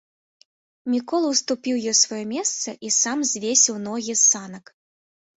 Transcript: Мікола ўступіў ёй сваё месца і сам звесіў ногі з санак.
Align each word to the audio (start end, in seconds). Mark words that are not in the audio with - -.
Мікола 0.93 1.27
ўступіў 1.33 1.75
ёй 1.91 1.93
сваё 2.03 2.21
месца 2.35 2.69
і 2.89 2.91
сам 3.01 3.17
звесіў 3.33 3.75
ногі 3.87 4.11
з 4.23 4.23
санак. 4.31 4.65